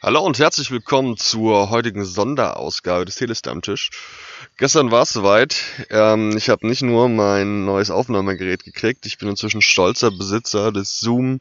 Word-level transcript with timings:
Hallo 0.00 0.20
und 0.20 0.38
herzlich 0.38 0.70
willkommen 0.70 1.16
zur 1.16 1.70
heutigen 1.70 2.04
Sonderausgabe 2.04 3.04
des 3.04 3.16
Telestammtisch. 3.16 3.90
Gestern 4.56 4.92
war 4.92 5.02
es 5.02 5.12
soweit. 5.12 5.56
Ähm, 5.90 6.36
ich 6.36 6.50
habe 6.50 6.68
nicht 6.68 6.82
nur 6.82 7.08
mein 7.08 7.64
neues 7.64 7.90
Aufnahmegerät 7.90 8.62
gekriegt, 8.62 9.06
ich 9.06 9.18
bin 9.18 9.28
inzwischen 9.28 9.60
stolzer 9.60 10.12
Besitzer 10.12 10.70
des 10.70 11.00
Zoom 11.00 11.40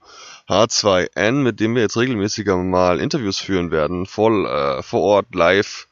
H2N, 0.49 1.33
mit 1.33 1.59
dem 1.59 1.75
wir 1.75 1.83
jetzt 1.83 1.97
regelmäßiger 1.97 2.57
mal 2.57 2.99
Interviews 2.99 3.37
führen 3.37 3.69
werden, 3.69 4.07
voll 4.07 4.47
äh, 4.47 4.81
vor 4.81 5.01
Ort, 5.01 5.35
live, 5.35 5.87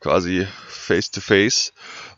quasi 0.00 0.46
face 0.66 1.10
to 1.10 1.20
face. 1.20 1.72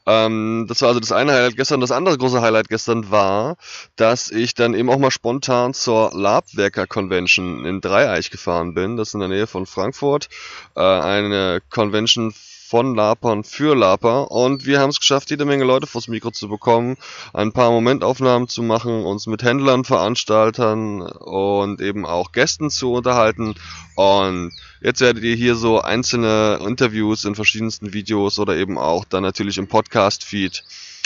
Ähm, 0.07 0.67
das 0.69 0.83
war 0.83 0.89
also 0.89 1.01
das 1.01 1.13
eine 1.13 1.33
Highlight 1.33 1.57
gestern. 1.57 1.81
Das 1.81 1.93
andere 1.93 2.19
große 2.19 2.41
Highlight 2.41 2.69
gestern 2.69 3.11
war, 3.11 3.57
dass 3.97 4.31
ich 4.31 4.55
dann 4.55 4.75
eben 4.75 4.91
auch 4.91 4.99
mal 4.99 5.11
spontan 5.11 5.75
zur 5.75 6.11
Labwerker 6.13 6.87
Convention 6.87 7.65
in 7.65 7.81
Dreieich 7.81 8.31
gefahren 8.31 8.75
bin. 8.75 8.97
Das 8.97 9.09
ist 9.09 9.15
in 9.15 9.21
der 9.21 9.29
Nähe 9.29 9.47
von 9.47 9.67
Frankfurt. 9.67 10.29
Äh, 10.77 10.81
eine 10.81 11.61
Convention 11.71 12.35
von 12.73 12.95
Lapern 12.95 13.45
für 13.45 13.77
Laper 13.77 14.31
und 14.31 14.65
wir 14.65 14.81
haben 14.81 14.89
es 14.89 14.99
geschafft, 14.99 15.29
jede 15.29 15.45
Menge 15.45 15.65
Leute 15.65 15.87
vors 15.87 16.09
Mikro 16.09 16.31
zu 16.31 16.49
bekommen, 16.49 16.97
ein 17.35 17.53
paar 17.53 17.71
Momentaufnahmen 17.71 18.49
zu 18.49 18.63
machen, 18.63 19.05
uns 19.05 19.27
mit 19.27 19.43
Händlern, 19.43 19.85
Veranstaltern 19.85 21.03
und 21.03 21.83
eben 21.83 22.07
auch 22.07 22.33
Gästen 22.33 22.71
zu 22.71 22.95
unterhalten 22.95 23.57
und 23.95 24.53
jetzt 24.81 25.03
werdet 25.03 25.23
ihr 25.23 25.37
hier 25.37 25.55
so 25.55 25.83
einzelne 25.83 26.61
Interviews 26.67 27.27
in 27.27 27.35
verschiedensten 27.35 27.93
Videos 27.93 28.39
oder 28.39 28.57
eben 28.57 28.79
auch 28.79 29.05
dann 29.05 29.23
natürlich 29.23 29.59
im 29.59 29.69
Podcast-Feed 29.69 30.65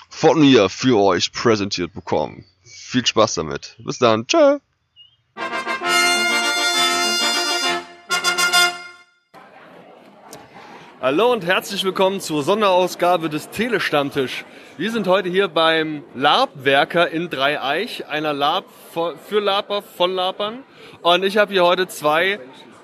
von 0.09 0.39
mir 0.39 0.69
für 0.69 1.03
euch 1.03 1.33
präsentiert 1.33 1.93
bekommen. 1.93 2.45
Viel 2.63 3.05
Spaß 3.05 3.35
damit. 3.35 3.75
Bis 3.85 3.99
dann. 3.99 4.29
Ciao. 4.29 4.61
Hallo 11.07 11.33
und 11.33 11.47
herzlich 11.47 11.85
willkommen 11.85 12.21
zur 12.21 12.43
Sonderausgabe 12.43 13.29
des 13.29 13.49
Telestammtisch. 13.51 14.45
Wir 14.77 14.91
sind 14.91 15.07
heute 15.07 15.29
hier 15.29 15.47
beim 15.47 16.03
Labwerker 16.17 17.09
in 17.09 17.31
Dreieich, 17.31 18.09
einer 18.09 18.33
Lab 18.33 18.65
für 18.91 19.39
Laper 19.39 19.83
von 19.83 20.13
Lapern. 20.17 20.65
Und 21.03 21.25
ich 21.25 21.37
habe 21.37 21.53
hier 21.53 21.65
heute 21.65 21.87
zwei 21.87 22.41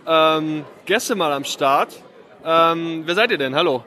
ähm, 0.07 0.65
Gäste 0.85 1.17
mal 1.17 1.33
am 1.33 1.43
Start. 1.43 2.01
Ähm, 2.45 3.03
wer 3.07 3.17
seid 3.17 3.33
ihr 3.33 3.39
denn? 3.39 3.57
Hallo. 3.57 3.83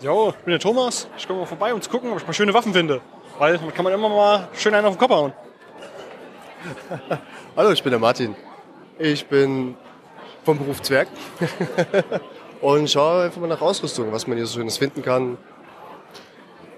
Jo, 0.00 0.28
ich 0.28 0.44
bin 0.44 0.52
der 0.52 0.60
Thomas. 0.60 1.08
Ich 1.18 1.26
komme 1.26 1.40
mal 1.40 1.46
vorbei, 1.46 1.74
um 1.74 1.82
zu 1.82 1.90
gucken, 1.90 2.12
ob 2.12 2.18
ich 2.18 2.26
mal 2.28 2.32
schöne 2.34 2.54
Waffen 2.54 2.72
finde. 2.72 3.00
Weil 3.40 3.58
man 3.58 3.74
kann 3.74 3.82
man 3.82 3.92
immer 3.92 4.08
mal 4.08 4.48
schön 4.54 4.72
einen 4.72 4.86
auf 4.86 4.94
den 4.94 5.00
Kopf 5.00 5.10
hauen. 5.10 5.32
Hallo, 7.56 7.72
ich 7.72 7.82
bin 7.82 7.90
der 7.90 7.98
Martin. 7.98 8.36
Ich 9.00 9.26
bin 9.26 9.74
vom 10.44 10.58
Beruf 10.58 10.80
Zwerg. 10.80 11.08
und 12.62 12.88
schaue 12.88 13.24
einfach 13.24 13.40
mal 13.40 13.48
nach 13.48 13.60
Ausrüstung, 13.60 14.12
was 14.12 14.26
man 14.26 14.36
hier 14.36 14.46
so 14.46 14.58
Schönes 14.58 14.78
finden 14.78 15.02
kann. 15.02 15.36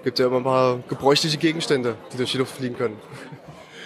Gibt 0.03 0.19
ja 0.19 0.25
immer 0.27 0.37
ein 0.37 0.43
paar 0.43 0.79
gebräuchliche 0.89 1.37
Gegenstände, 1.37 1.95
die 2.11 2.17
durch 2.17 2.31
die 2.31 2.37
Luft 2.39 2.57
fliegen 2.57 2.75
können. 2.75 2.99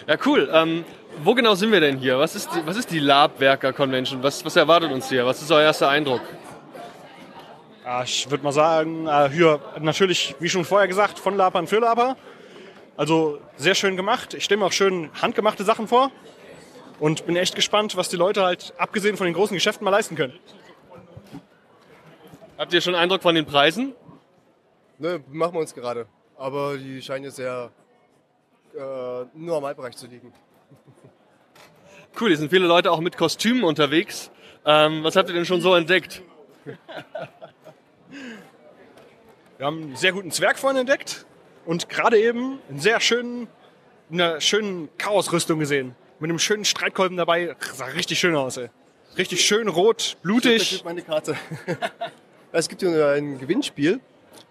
Ja, 0.07 0.15
cool. 0.25 0.49
Ähm, 0.51 0.85
wo 1.23 1.35
genau 1.35 1.55
sind 1.55 1.71
wir 1.71 1.81
denn 1.81 1.97
hier? 1.97 2.17
Was 2.17 2.35
ist 2.35 2.49
die, 2.55 2.65
was 2.65 2.77
ist 2.77 2.89
die 2.89 2.99
Labwerker 2.99 3.73
Convention? 3.73 4.23
Was, 4.23 4.43
was 4.43 4.55
erwartet 4.55 4.91
uns 4.91 5.09
hier? 5.09 5.25
Was 5.25 5.41
ist 5.41 5.51
euer 5.51 5.61
erster 5.61 5.89
Eindruck? 5.89 6.21
Ja, 7.83 8.03
ich 8.03 8.29
würde 8.31 8.43
mal 8.43 8.51
sagen, 8.51 9.05
äh, 9.07 9.29
hier 9.29 9.59
natürlich, 9.79 10.35
wie 10.39 10.49
schon 10.49 10.63
vorher 10.63 10.87
gesagt, 10.87 11.19
von 11.19 11.35
Lapern 11.35 11.67
für 11.67 11.79
Laper. 11.79 12.15
Also 12.95 13.39
sehr 13.57 13.75
schön 13.75 13.97
gemacht. 13.97 14.33
Ich 14.33 14.45
stelle 14.45 14.59
mir 14.59 14.65
auch 14.65 14.71
schön 14.71 15.09
handgemachte 15.21 15.63
Sachen 15.63 15.87
vor 15.87 16.11
und 16.99 17.25
bin 17.25 17.35
echt 17.35 17.55
gespannt, 17.55 17.97
was 17.97 18.09
die 18.09 18.17
Leute 18.17 18.43
halt 18.43 18.73
abgesehen 18.77 19.17
von 19.17 19.25
den 19.25 19.33
großen 19.33 19.55
Geschäften 19.55 19.83
mal 19.83 19.91
leisten 19.91 20.15
können. 20.15 20.33
Habt 22.59 22.73
ihr 22.73 22.81
schon 22.81 22.93
Eindruck 22.93 23.21
von 23.21 23.33
den 23.35 23.45
Preisen? 23.45 23.95
Ne, 24.97 25.23
machen 25.29 25.53
wir 25.53 25.61
uns 25.61 25.73
gerade. 25.73 26.07
Aber 26.35 26.77
die 26.77 27.01
scheinen 27.01 27.23
jetzt 27.23 27.37
sehr 27.37 27.71
äh, 28.75 29.21
im 29.21 29.45
Normalbereich 29.45 29.95
zu 29.95 30.07
liegen. 30.07 30.33
Cool, 32.19 32.27
hier 32.27 32.37
sind 32.37 32.49
viele 32.49 32.67
Leute 32.67 32.91
auch 32.91 32.99
mit 32.99 33.15
Kostümen 33.15 33.63
unterwegs. 33.63 34.29
Ähm, 34.65 35.05
was 35.05 35.15
habt 35.15 35.29
ihr 35.29 35.35
denn 35.35 35.45
schon 35.45 35.61
so 35.61 35.73
entdeckt? 35.73 36.21
Wir 39.57 39.65
haben 39.65 39.83
einen 39.83 39.95
sehr 39.95 40.11
guten 40.11 40.31
Zwerg 40.31 40.59
vorhin 40.59 40.81
entdeckt 40.81 41.25
und 41.65 41.87
gerade 41.87 42.19
eben 42.19 42.59
einen 42.67 42.81
sehr 42.81 42.99
schönen, 42.99 43.47
eine 44.11 44.41
schönen 44.41 44.89
Chaosrüstung 44.97 45.59
gesehen. 45.59 45.95
Mit 46.19 46.29
einem 46.29 46.39
schönen 46.39 46.65
Streitkolben 46.65 47.15
dabei. 47.15 47.55
Sah 47.73 47.85
richtig 47.85 48.19
schön 48.19 48.35
aus, 48.35 48.57
ey. 48.57 48.69
Richtig 49.17 49.45
schön 49.45 49.69
rot, 49.69 50.17
blutig. 50.23 50.73
Ich 50.73 50.83
meine 50.83 51.03
Karte. 51.03 51.37
Es 52.51 52.67
gibt 52.67 52.81
hier 52.81 53.09
ein 53.09 53.37
Gewinnspiel, 53.37 53.99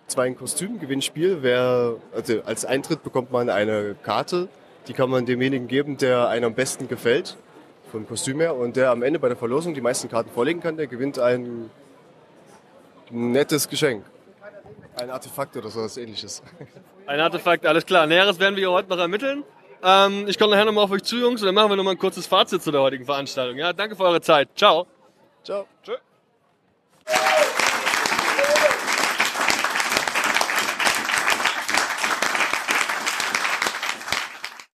zwar 0.07 0.25
ein 0.25 0.37
Kostüm-Gewinnspiel. 0.37 1.39
Wer, 1.43 1.97
also 2.15 2.43
als 2.45 2.65
Eintritt 2.65 3.03
bekommt 3.03 3.33
man 3.33 3.51
eine 3.51 3.97
Karte, 4.05 4.49
die 4.87 4.93
kann 4.93 5.11
man 5.11 5.27
demjenigen 5.27 5.67
geben, 5.67 5.97
der 5.97 6.29
einem 6.29 6.47
am 6.47 6.55
besten 6.55 6.87
gefällt, 6.87 7.37
vom 7.91 8.07
Kostüm 8.07 8.39
her. 8.39 8.55
Und 8.55 8.77
der 8.77 8.91
am 8.91 9.03
Ende 9.03 9.19
bei 9.19 9.27
der 9.27 9.37
Verlosung 9.37 9.75
die 9.75 9.81
meisten 9.81 10.09
Karten 10.09 10.31
vorlegen 10.31 10.61
kann, 10.61 10.77
der 10.77 10.87
gewinnt 10.87 11.19
ein 11.19 11.71
nettes 13.11 13.69
Geschenk. 13.69 14.05
Ein 14.95 15.11
Artefakt 15.11 15.57
oder 15.57 15.69
sowas 15.69 15.97
ähnliches. 15.97 16.43
Ein 17.07 17.19
Artefakt, 17.21 17.67
alles 17.67 17.85
klar. 17.85 18.07
Näheres 18.07 18.39
werden 18.39 18.57
wir 18.57 18.71
heute 18.71 18.89
noch 18.91 18.99
ermitteln. 18.99 19.43
Ähm, 19.83 20.27
ich 20.29 20.39
komme 20.39 20.53
nachher 20.53 20.65
nochmal 20.65 20.85
auf 20.85 20.91
euch 20.91 21.03
zu, 21.03 21.17
Jungs, 21.17 21.41
und 21.41 21.47
dann 21.47 21.55
machen 21.55 21.71
wir 21.71 21.77
nochmal 21.77 21.95
ein 21.95 21.99
kurzes 21.99 22.27
Fazit 22.27 22.63
zu 22.63 22.71
der 22.71 22.81
heutigen 22.81 23.05
Veranstaltung. 23.05 23.57
Ja, 23.59 23.73
danke 23.73 23.97
für 23.97 24.05
eure 24.05 24.21
Zeit. 24.21 24.51
Ciao. 24.57 24.87
Ciao. 25.43 25.67
Tschö. 25.83 25.95